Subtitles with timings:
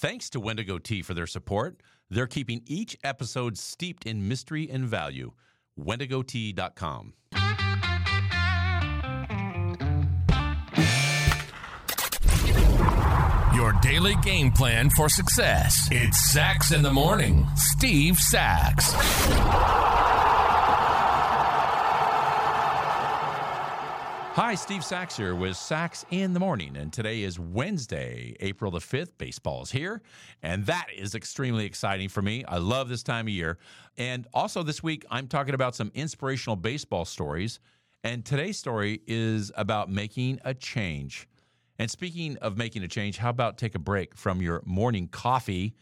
[0.00, 1.82] Thanks to Wendigo Tea for their support.
[2.08, 5.32] They're keeping each episode steeped in mystery and value.
[5.78, 7.12] WendigoTea.com.
[13.54, 15.86] Your daily game plan for success.
[15.90, 17.46] It's Sax in the Morning.
[17.56, 18.94] Steve Sax.
[24.34, 28.78] Hi, Steve Sax here with Sax in the Morning, and today is Wednesday, April the
[28.78, 29.10] 5th.
[29.18, 30.02] Baseball is here,
[30.44, 32.44] and that is extremely exciting for me.
[32.44, 33.58] I love this time of year.
[33.98, 37.58] And also this week, I'm talking about some inspirational baseball stories.
[38.04, 41.28] And today's story is about making a change.
[41.80, 45.74] And speaking of making a change, how about take a break from your morning coffee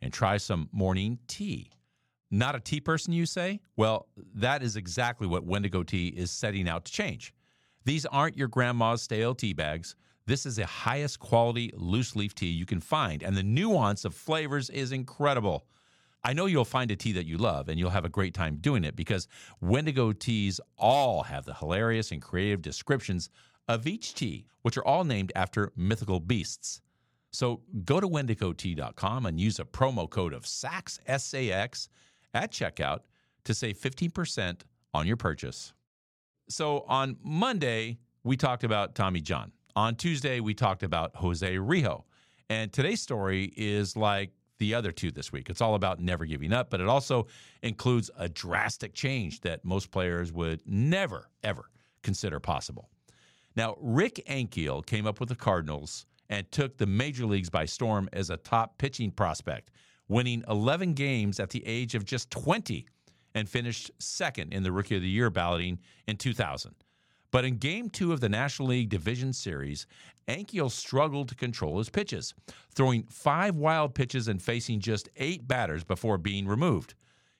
[0.00, 1.72] and try some morning tea?
[2.30, 3.60] Not a tea person, you say?
[3.76, 7.34] Well, that is exactly what Wendigo Tea is setting out to change.
[7.86, 9.94] These aren't your grandma's stale tea bags.
[10.26, 14.12] This is the highest quality loose leaf tea you can find, and the nuance of
[14.12, 15.66] flavors is incredible.
[16.24, 18.56] I know you'll find a tea that you love and you'll have a great time
[18.56, 19.28] doing it because
[19.60, 23.30] Wendigo teas all have the hilarious and creative descriptions
[23.68, 26.80] of each tea, which are all named after mythical beasts.
[27.30, 31.88] So go to wendigotea.com and use a promo code of SAX, S-A-X,
[32.34, 33.02] at checkout
[33.44, 35.72] to save 15% on your purchase.
[36.48, 39.50] So on Monday, we talked about Tommy John.
[39.74, 42.04] On Tuesday, we talked about Jose Rijo.
[42.48, 45.50] And today's story is like the other two this week.
[45.50, 47.26] It's all about never giving up, but it also
[47.62, 51.68] includes a drastic change that most players would never, ever
[52.02, 52.88] consider possible.
[53.56, 58.08] Now, Rick Ankiel came up with the Cardinals and took the major leagues by storm
[58.12, 59.70] as a top pitching prospect,
[60.08, 62.86] winning 11 games at the age of just 20
[63.36, 66.74] and finished second in the Rookie of the Year balloting in 2000.
[67.30, 69.86] But in game two of the National League Division Series,
[70.26, 72.32] Ankiel struggled to control his pitches,
[72.74, 76.94] throwing five wild pitches and facing just eight batters before being removed.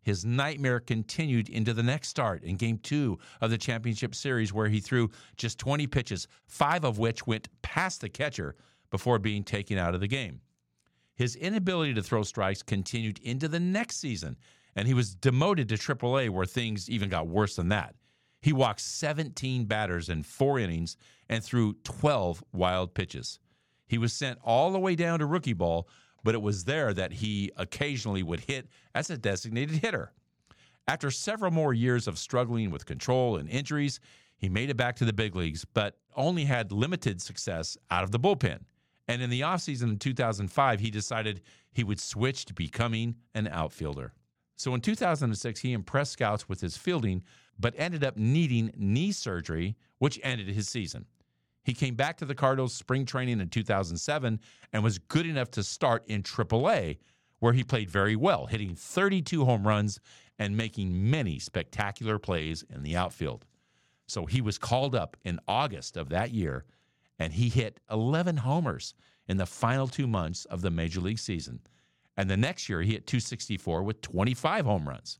[0.00, 4.68] His nightmare continued into the next start in game two of the championship series, where
[4.68, 8.56] he threw just 20 pitches, five of which went past the catcher
[8.90, 10.40] before being taken out of the game.
[11.16, 14.38] His inability to throw strikes continued into the next season
[14.74, 17.94] and he was demoted to AAA, where things even got worse than that.
[18.40, 20.96] He walked 17 batters in four innings
[21.28, 23.38] and threw 12 wild pitches.
[23.86, 25.88] He was sent all the way down to rookie ball,
[26.24, 30.12] but it was there that he occasionally would hit as a designated hitter.
[30.88, 34.00] After several more years of struggling with control and injuries,
[34.36, 38.10] he made it back to the big leagues, but only had limited success out of
[38.10, 38.60] the bullpen.
[39.06, 44.12] And in the offseason in 2005, he decided he would switch to becoming an outfielder.
[44.56, 47.22] So in 2006, he impressed scouts with his fielding,
[47.58, 51.06] but ended up needing knee surgery, which ended his season.
[51.64, 54.40] He came back to the Cardinals spring training in 2007
[54.72, 56.98] and was good enough to start in AAA,
[57.38, 60.00] where he played very well, hitting 32 home runs
[60.38, 63.44] and making many spectacular plays in the outfield.
[64.06, 66.64] So he was called up in August of that year,
[67.18, 68.94] and he hit 11 homers
[69.28, 71.60] in the final two months of the major league season.
[72.16, 75.18] And the next year, he hit 264 with 25 home runs.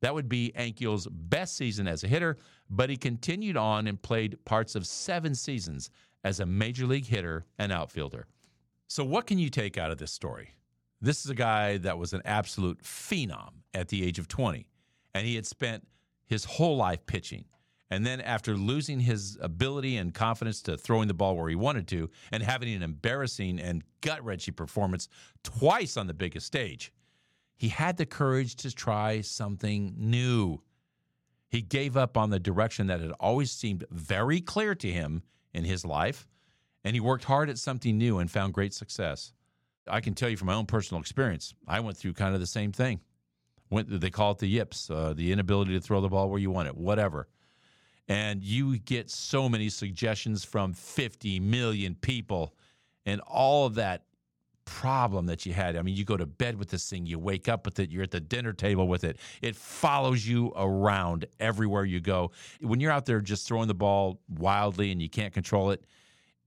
[0.00, 2.38] That would be Ankiel's best season as a hitter,
[2.70, 5.90] but he continued on and played parts of seven seasons
[6.24, 8.26] as a major league hitter and outfielder.
[8.86, 10.54] So, what can you take out of this story?
[11.00, 14.66] This is a guy that was an absolute phenom at the age of 20,
[15.14, 15.86] and he had spent
[16.26, 17.44] his whole life pitching.
[17.90, 21.88] And then after losing his ability and confidence to throwing the ball where he wanted
[21.88, 25.08] to and having an embarrassing and gut wrenching performance
[25.42, 26.92] twice on the biggest stage,
[27.56, 30.62] he had the courage to try something new.
[31.48, 35.64] He gave up on the direction that had always seemed very clear to him in
[35.64, 36.28] his life,
[36.84, 39.32] and he worked hard at something new and found great success.
[39.88, 42.46] I can tell you from my own personal experience, I went through kind of the
[42.46, 43.00] same thing.
[43.68, 46.52] Went, they call it the yips, uh, the inability to throw the ball where you
[46.52, 47.26] want it, whatever
[48.10, 52.56] and you get so many suggestions from 50 million people
[53.06, 54.02] and all of that
[54.64, 55.76] problem that you had.
[55.76, 58.02] I mean, you go to bed with this thing, you wake up with it, you're
[58.02, 59.18] at the dinner table with it.
[59.42, 62.32] It follows you around everywhere you go.
[62.60, 65.84] When you're out there just throwing the ball wildly and you can't control it,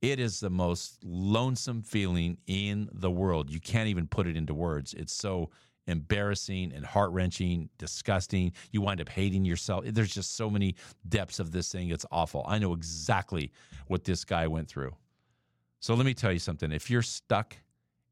[0.00, 3.50] it is the most lonesome feeling in the world.
[3.50, 4.94] You can't even put it into words.
[4.94, 5.50] It's so
[5.90, 8.52] embarrassing and heart wrenching, disgusting.
[8.70, 9.84] You wind up hating yourself.
[9.86, 10.76] There's just so many
[11.08, 11.90] depths of this thing.
[11.90, 12.44] It's awful.
[12.46, 13.52] I know exactly
[13.86, 14.94] what this guy went through.
[15.80, 16.72] So let me tell you something.
[16.72, 17.56] If you're stuck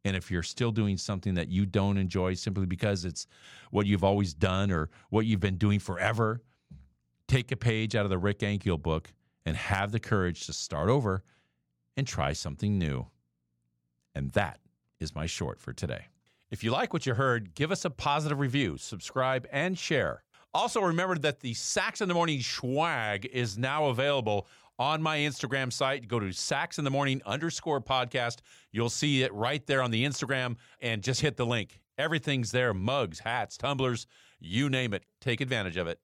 [0.04, 3.26] and if you're still doing something that you don't enjoy simply because it's
[3.70, 6.42] what you've always done or what you've been doing forever,
[7.26, 9.12] take a page out of the Rick Ankiel book
[9.44, 11.22] and have the courage to start over
[11.96, 13.06] and try something new.
[14.14, 14.60] And that
[14.98, 16.06] is my short for today.
[16.50, 20.22] If you like what you heard, give us a positive review, subscribe, and share.
[20.54, 24.46] Also, remember that the Sax in the Morning swag is now available
[24.78, 26.08] on my Instagram site.
[26.08, 28.38] Go to Sax in the Morning underscore podcast.
[28.72, 31.80] You'll see it right there on the Instagram and just hit the link.
[31.98, 34.06] Everything's there mugs, hats, tumblers,
[34.40, 35.04] you name it.
[35.20, 36.00] Take advantage of it.